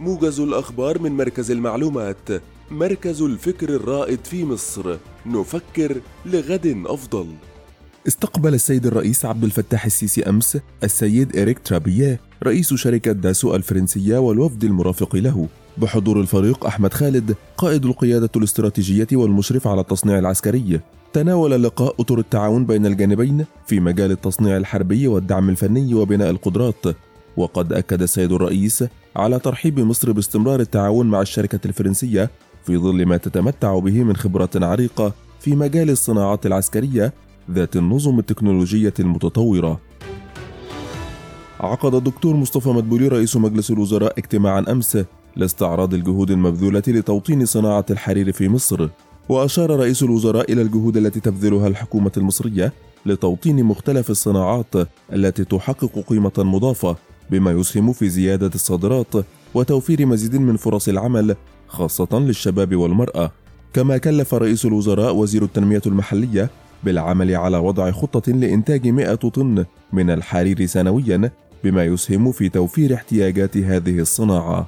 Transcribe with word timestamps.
موجز 0.00 0.40
الأخبار 0.40 0.98
من 0.98 1.12
مركز 1.12 1.50
المعلومات 1.50 2.28
مركز 2.70 3.22
الفكر 3.22 3.68
الرائد 3.68 4.18
في 4.24 4.44
مصر. 4.44 4.96
نفكر 5.26 5.96
لغد 6.26 6.82
أفضل. 6.86 7.26
استقبل 8.08 8.54
السيد 8.54 8.86
الرئيس 8.86 9.24
عبد 9.24 9.44
الفتاح 9.44 9.84
السيسي 9.84 10.22
أمس 10.22 10.58
السيد 10.84 11.36
إريك 11.36 11.58
ترابية 11.58 12.20
رئيس 12.42 12.74
شركة 12.74 13.12
داسو 13.12 13.54
الفرنسية 13.54 14.18
والوفد 14.18 14.64
المرافق 14.64 15.16
له. 15.16 15.48
بحضور 15.78 16.20
الفريق 16.20 16.66
أحمد 16.66 16.92
خالد 16.92 17.34
قائد 17.56 17.86
القيادة 17.86 18.30
الاستراتيجية 18.36 19.08
والمشرف 19.12 19.66
على 19.66 19.80
التصنيع 19.80 20.18
العسكري. 20.18 20.80
تناول 21.12 21.52
اللقاء 21.52 21.94
أطر 22.00 22.18
التعاون 22.18 22.66
بين 22.66 22.86
الجانبين 22.86 23.44
في 23.66 23.80
مجال 23.80 24.10
التصنيع 24.10 24.56
الحربي 24.56 25.08
والدعم 25.08 25.48
الفني 25.48 25.94
وبناء 25.94 26.30
القدرات. 26.30 26.86
وقد 27.36 27.72
أكد 27.72 28.02
السيد 28.02 28.32
الرئيس 28.32 28.84
على 29.16 29.38
ترحيب 29.38 29.80
مصر 29.80 30.12
باستمرار 30.12 30.60
التعاون 30.60 31.06
مع 31.06 31.20
الشركة 31.20 31.60
الفرنسية 31.64 32.30
في 32.64 32.76
ظل 32.76 33.06
ما 33.06 33.16
تتمتع 33.16 33.78
به 33.78 34.04
من 34.04 34.16
خبرات 34.16 34.62
عريقة 34.62 35.12
في 35.40 35.56
مجال 35.56 35.90
الصناعات 35.90 36.46
العسكرية 36.46 37.12
ذات 37.50 37.76
النظم 37.76 38.18
التكنولوجية 38.18 38.94
المتطورة. 39.00 39.80
عقد 41.60 41.94
الدكتور 41.94 42.36
مصطفى 42.36 42.68
مدبولي 42.68 43.08
رئيس 43.08 43.36
مجلس 43.36 43.70
الوزراء 43.70 44.18
اجتماعا 44.18 44.64
أمس 44.68 44.98
لاستعراض 45.36 45.94
الجهود 45.94 46.30
المبذولة 46.30 46.82
لتوطين 46.88 47.46
صناعة 47.46 47.84
الحرير 47.90 48.32
في 48.32 48.48
مصر، 48.48 48.88
وأشار 49.28 49.70
رئيس 49.70 50.02
الوزراء 50.02 50.52
إلى 50.52 50.62
الجهود 50.62 50.96
التي 50.96 51.20
تبذلها 51.20 51.68
الحكومة 51.68 52.12
المصرية 52.16 52.72
لتوطين 53.06 53.64
مختلف 53.64 54.10
الصناعات 54.10 54.74
التي 55.12 55.44
تحقق 55.44 56.04
قيمة 56.08 56.32
مضافة 56.38 56.96
بما 57.30 57.52
يسهم 57.52 57.92
في 57.92 58.08
زيادة 58.08 58.50
الصادرات 58.54 59.14
وتوفير 59.54 60.06
مزيد 60.06 60.34
من 60.36 60.56
فرص 60.56 60.88
العمل 60.88 61.36
خاصة 61.68 62.08
للشباب 62.12 62.76
والمرأة. 62.76 63.32
كما 63.74 63.98
كلف 63.98 64.34
رئيس 64.34 64.64
الوزراء 64.64 65.16
وزير 65.16 65.44
التنمية 65.44 65.82
المحلية 65.86 66.50
بالعمل 66.84 67.34
على 67.34 67.56
وضع 67.56 67.90
خطة 67.90 68.32
لإنتاج 68.32 68.88
100 68.88 69.14
طن 69.14 69.64
من 69.92 70.10
الحرير 70.10 70.66
سنويا 70.66 71.30
بما 71.64 71.84
يسهم 71.84 72.32
في 72.32 72.48
توفير 72.48 72.94
احتياجات 72.94 73.56
هذه 73.56 73.98
الصناعة. 73.98 74.66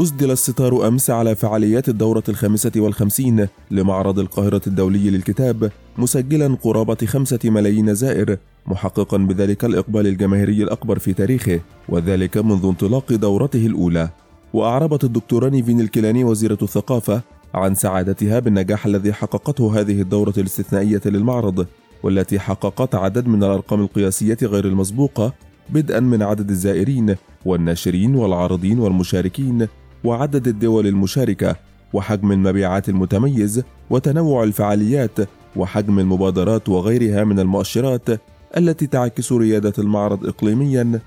أسدل 0.00 0.30
الستار 0.30 0.88
أمس 0.88 1.10
على 1.10 1.34
فعاليات 1.34 1.88
الدورة 1.88 2.22
الخامسة 2.28 2.72
والخمسين 2.76 3.48
لمعرض 3.70 4.18
القاهرة 4.18 4.60
الدولي 4.66 5.10
للكتاب 5.10 5.72
مسجلا 5.98 6.56
قرابة 6.62 7.06
خمسة 7.06 7.38
ملايين 7.44 7.94
زائر 7.94 8.36
محققا 8.66 9.16
بذلك 9.16 9.64
الإقبال 9.64 10.06
الجماهيري 10.06 10.62
الأكبر 10.62 10.98
في 10.98 11.12
تاريخه 11.12 11.60
وذلك 11.88 12.36
منذ 12.36 12.66
انطلاق 12.66 13.12
دورته 13.12 13.66
الأولى. 13.66 14.08
وأعربت 14.52 15.04
الدكتورة 15.04 15.48
نيفين 15.48 15.80
الكيلاني 15.80 16.24
وزيرة 16.24 16.58
الثقافة 16.62 17.20
عن 17.54 17.74
سعادتها 17.74 18.38
بالنجاح 18.38 18.86
الذي 18.86 19.12
حققته 19.12 19.80
هذه 19.80 20.00
الدورة 20.00 20.34
الاستثنائية 20.38 21.00
للمعرض 21.04 21.66
والتي 22.02 22.38
حققت 22.38 22.94
عدد 22.94 23.26
من 23.26 23.44
الأرقام 23.44 23.80
القياسية 23.80 24.38
غير 24.42 24.64
المسبوقة 24.64 25.32
بدءا 25.70 26.00
من 26.00 26.22
عدد 26.22 26.50
الزائرين 26.50 27.16
والناشرين 27.44 28.14
والعارضين 28.14 28.78
والمشاركين 28.78 29.68
وعدد 30.04 30.48
الدول 30.48 30.86
المشاركة 30.86 31.56
وحجم 31.92 32.32
المبيعات 32.32 32.88
المتميز 32.88 33.62
وتنوع 33.90 34.42
الفعاليات 34.44 35.18
وحجم 35.56 35.98
المبادرات 35.98 36.68
وغيرها 36.68 37.24
من 37.24 37.40
المؤشرات 37.40 38.08
التي 38.56 38.86
تعكس 38.86 39.32
ريادة 39.32 39.72
المعرض 39.78 40.26
إقليميا 40.26 41.00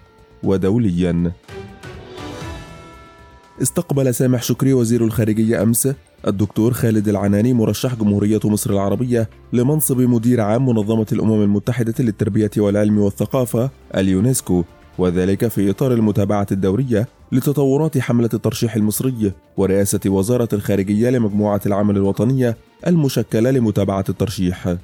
ودوليا. 0.44 1.32
استقبل 3.62 4.16
سامح 4.16 4.44
شكري 4.44 4.74
وزير 4.74 5.06
الخارجية 5.06 5.64
أمس 5.64 5.90
الدكتور 6.28 6.74
خالد 6.74 7.08
العناني 7.08 7.54
مرشح 7.54 7.96
جمهورية 7.96 8.40
مصر 8.46 8.74
العربية 8.74 9.30
لمنصب 9.54 10.02
مدير 10.02 10.42
عام 10.42 10.66
منظمة 10.66 11.06
الأمم 11.12 11.42
المتحدة 11.42 11.94
للتربية 12.00 12.52
والعلم 12.58 12.98
والثقافة 13.00 13.70
اليونسكو 13.96 14.64
وذلك 14.98 15.48
في 15.48 15.70
إطار 15.70 15.94
المتابعة 15.94 16.48
الدورية 16.52 17.08
لتطورات 17.32 17.98
حملة 17.98 18.30
الترشيح 18.34 18.76
المصري 18.76 19.32
ورئاسة 19.58 20.00
وزارة 20.06 20.50
الخارجية 20.54 21.10
لمجموعة 21.10 21.62
العمل 21.66 21.98
الوطنية 21.98 22.58
المشكلة 22.88 23.52
لمتابعة 23.52 24.06
الترشيح. 24.10 24.76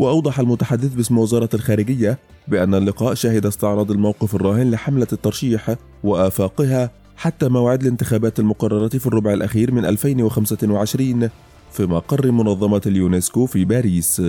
وأوضح 0.00 0.38
المتحدث 0.38 0.94
باسم 0.94 1.18
وزارة 1.18 1.48
الخارجية 1.54 2.18
بأن 2.48 2.74
اللقاء 2.74 3.14
شهد 3.14 3.46
استعراض 3.46 3.90
الموقف 3.90 4.34
الراهن 4.34 4.70
لحملة 4.70 5.06
الترشيح 5.12 5.76
وآفاقها 6.04 6.90
حتى 7.16 7.48
موعد 7.48 7.82
الانتخابات 7.82 8.38
المقررة 8.38 8.88
في 8.88 9.06
الربع 9.06 9.32
الأخير 9.32 9.72
من 9.72 9.84
2025 9.84 11.28
في 11.72 11.86
مقر 11.86 12.30
منظمة 12.30 12.80
اليونسكو 12.86 13.46
في 13.46 13.64
باريس. 13.64 14.22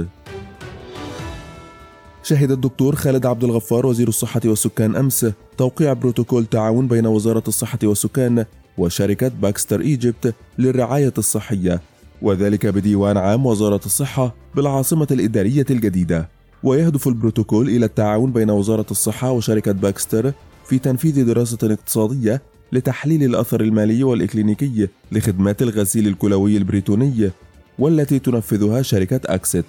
شهد 2.24 2.52
الدكتور 2.52 2.96
خالد 2.96 3.26
عبد 3.26 3.44
الغفار 3.44 3.86
وزير 3.86 4.08
الصحة 4.08 4.42
والسكان 4.46 4.96
أمس 4.96 5.26
توقيع 5.58 5.94
بروتوكول 5.94 6.46
تعاون 6.46 6.88
بين 6.88 7.08
وزارة 7.08 7.44
الصحة 7.48 7.80
والسكان 7.84 8.46
وشركة 8.78 9.28
باكستر 9.28 9.82
إيجيبت 9.82 10.36
للرعاية 10.58 11.14
الصحية 11.18 11.82
وذلك 12.22 12.68
بديوان 12.68 13.18
عام 13.18 13.46
وزارة 13.46 13.82
الصحة 13.86 14.36
بالعاصمة 14.56 15.08
الإدارية 15.12 15.66
الجديدة. 15.70 16.30
ويهدف 16.64 17.08
البروتوكول 17.08 17.70
إلى 17.70 17.86
التعاون 17.86 18.32
بين 18.32 18.50
وزارة 18.50 18.86
الصحة 18.92 19.32
وشركة 19.32 19.72
باكستر 19.72 20.34
في 20.66 20.80
تنفيذ 20.80 21.26
دراسة 21.26 21.58
اقتصادية 21.64 22.42
لتحليل 22.72 23.24
الأثر 23.24 23.62
المالي 23.62 24.04
والإكلينيكي 24.04 24.88
لخدمات 25.12 25.62
الغسيل 25.62 26.08
الكلوي 26.08 26.58
البريتوني 26.58 27.32
والتي 27.80 28.20
تنفذها 28.20 28.82
شركة 28.82 29.22
أكسيت 29.26 29.66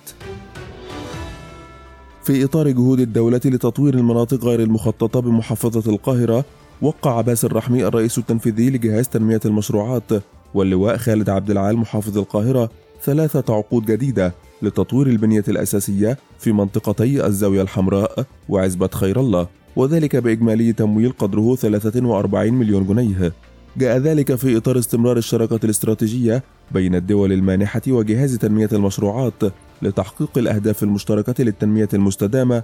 في 2.25 2.45
إطار 2.45 2.71
جهود 2.71 3.01
الدولة 3.01 3.41
لتطوير 3.45 3.95
المناطق 3.95 4.45
غير 4.45 4.61
المخططة 4.61 5.21
بمحافظة 5.21 5.93
القاهرة 5.93 6.45
وقع 6.83 7.21
باسل 7.21 7.53
رحمي 7.53 7.87
الرئيس 7.87 8.19
التنفيذي 8.19 8.71
لجهاز 8.71 9.09
تنمية 9.09 9.41
المشروعات 9.45 10.13
واللواء 10.55 10.97
خالد 10.97 11.31
عبد 11.31 11.51
العال 11.51 11.77
محافظ 11.77 12.19
القاهرة 12.19 12.71
ثلاثة 13.03 13.55
عقود 13.55 13.85
جديدة 13.87 14.35
لتطوير 14.63 15.07
البنية 15.07 15.45
الأساسية 15.49 16.19
في 16.39 16.53
منطقتي 16.53 17.27
الزاوية 17.27 17.63
الحمراء 17.63 18.27
وعزبة 18.49 18.89
خير 18.93 19.21
الله 19.21 19.47
وذلك 19.77 20.17
بإجمالي 20.17 20.73
تمويل 20.73 21.13
قدره 21.19 21.57
43 21.57 22.53
مليون 22.53 22.87
جنيه. 22.87 23.33
جاء 23.77 23.99
ذلك 23.99 24.35
في 24.35 24.57
إطار 24.57 24.79
استمرار 24.79 25.17
الشراكة 25.17 25.61
الاستراتيجية 25.65 26.43
بين 26.71 26.95
الدول 26.95 27.33
المانحة 27.33 27.83
وجهاز 27.89 28.39
تنمية 28.39 28.69
المشروعات 28.73 29.43
لتحقيق 29.83 30.39
الأهداف 30.39 30.83
المشتركة 30.83 31.45
للتنمية 31.45 31.89
المستدامة 31.95 32.63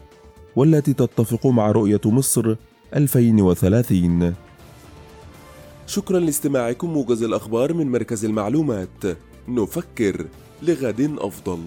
والتي 0.56 0.92
تتفق 0.92 1.46
مع 1.46 1.70
رؤية 1.70 2.00
مصر 2.04 2.56
2030 2.96 4.34
شكرا 5.88 6.20
لاستماعكم 6.20 6.90
موجز 6.90 7.22
الأخبار 7.22 7.74
من 7.74 7.92
مركز 7.92 8.24
المعلومات. 8.24 9.04
نفكر 9.48 10.26
لغد 10.62 11.16
أفضل. 11.18 11.58